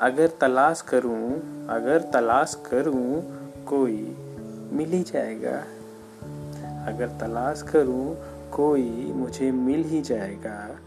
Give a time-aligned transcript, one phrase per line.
[0.00, 1.32] अगर तलाश करूँ,
[1.66, 3.22] अगर तलाश करूँ,
[3.64, 4.16] कोई
[4.72, 5.64] मिल ही जाएगा।
[6.86, 8.16] अगर तलाश करूँ,
[8.50, 10.78] कोई मुझे मिल ही जाएगा।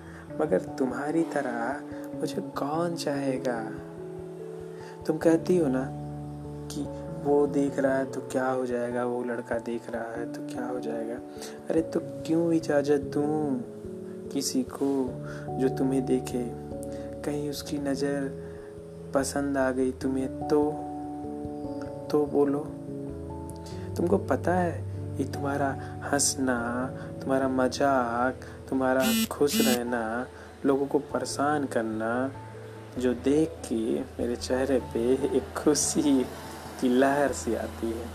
[0.42, 1.82] मगर तुम्हारी तरह
[2.20, 3.72] मुझे कौन चाहेगा?
[5.08, 5.90] तुम कहती हो ना
[6.68, 6.86] कि
[7.30, 9.06] वो देख रहा है तो क्या हो जाएगा?
[9.06, 11.16] वो लड़का देख रहा है तो क्या हो जाएगा?
[11.70, 13.62] अरे तो क्यों इजाज़त दूँ
[14.30, 15.10] किसी को
[15.58, 16.66] जो तुम्हें देखे?
[17.22, 18.46] कहीं उसकी नज़र
[19.16, 20.62] पसंद आ गई तुम्हें तो
[22.12, 22.60] तो बोलो।
[23.98, 24.84] तुमको पता है
[25.18, 25.70] ये तुम्हारा
[26.12, 26.88] हंसना,
[27.22, 28.36] तुम्हारा मज़ाक,
[28.70, 30.28] तुम्हारा खुश रहना,
[30.66, 32.32] लोगों को परेशान करना,
[32.98, 36.24] जो देख के मेरे चेहरे पे एक खुशी
[36.82, 38.08] की लहर सी आती है,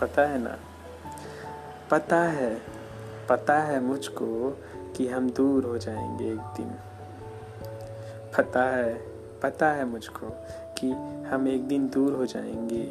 [0.00, 0.56] पता है ना?
[1.90, 2.76] पता है
[3.28, 4.60] पता है मुझको
[4.96, 6.70] कि हम दूर हो जाएँगे एक दिन।
[8.38, 10.28] पता है पता है मुझको
[10.78, 10.90] कि
[11.28, 12.84] हम एक दिन दूर हो जाएँगे,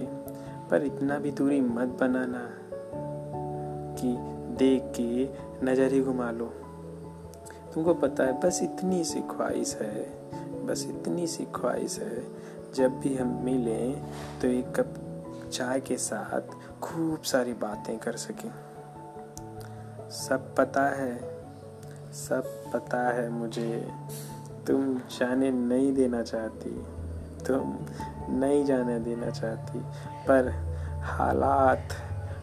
[0.70, 2.50] पर इतना भी दूरी मत बनाना
[4.00, 4.16] कि
[4.56, 5.26] देख के
[5.66, 6.46] नज़र ही घुमा लो।
[7.74, 10.06] तुमको पता है, बस इतनी सी ख्वाहिश है,
[10.66, 12.24] बस इतनी सी ख्वाहिश है,
[12.74, 14.02] जब भी हम मिलें
[14.42, 14.94] तो एक कप
[15.52, 18.52] चाय के साथ खूब सारी बातें कर सकें।
[20.12, 21.16] सब पता है,
[22.14, 23.88] सब पता है मुझे।
[24.68, 26.70] तुम जाने नहीं देना चाहती,
[27.48, 27.76] तुम
[28.36, 29.80] नहीं जाने देना चाहती,
[30.28, 30.50] पर
[31.04, 31.94] हालात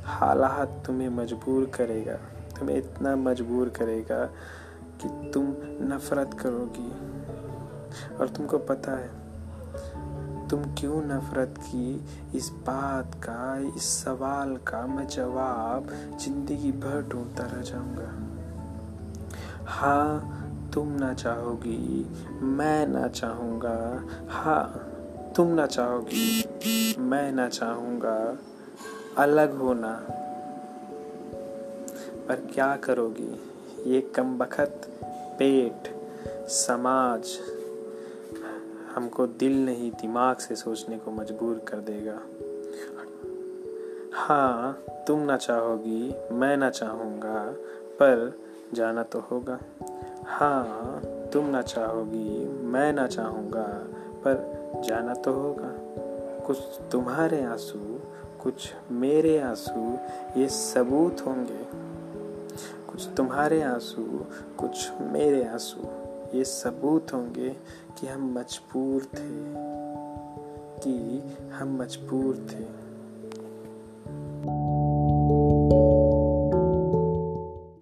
[0.06, 2.14] हालात तुम्हें मजबूर करेगा,
[2.58, 4.24] तुम्हें इतना मजबूर करेगा
[5.00, 5.54] कि तुम
[5.86, 6.90] नफरत करोगी।
[8.16, 9.10] और तुमको पता है,
[10.48, 12.04] तुम क्यों नफरत की?
[12.34, 15.88] इस बात का, इस सवाल का मैं जवाब
[16.20, 18.10] ज़िंदगी भर ढूंढता रह जाऊँगा।
[19.66, 20.41] हाँ
[20.74, 22.06] तुम ना चाहोगी,
[22.42, 24.88] मैं ना चाहूँगा। हाँ
[25.36, 26.44] तुम ना चाहोगी,
[26.98, 28.38] मैं ना चाहूँगा।
[29.18, 30.06] अलग होना।
[32.28, 33.42] पर क्या करोगी?
[33.86, 34.80] ये कम बखत
[35.38, 35.96] पेट,
[36.48, 37.38] समाज
[38.94, 42.20] हमको दिल नहीं, दिमाग से सोचने को मजबूर कर देगा।
[44.14, 47.52] हाँ तुम ना चाहोगी, मैं ना चाहूँगा,
[47.84, 48.38] पर
[48.74, 49.58] जाना तो होगा।
[50.32, 53.66] हाँ तुम ना चाहोगी, मैं ना चाहूँगा,
[54.24, 54.52] पर
[54.84, 55.70] जाना तो होगा।
[56.46, 56.58] कुछ
[56.92, 57.78] तुम्हारे आँसू,
[58.42, 59.98] कुछ मेरे आँसू,
[60.40, 61.66] ये सबूत होंगे।
[62.90, 64.26] कुछ तुम्हारे आँसू,
[64.58, 65.80] कुछ मेरे आँसू,
[66.38, 67.50] ये सबूत होंगे
[68.00, 69.52] कि हम मजबूर थे,
[70.80, 71.22] कि
[71.52, 72.81] हम मजबूर थे।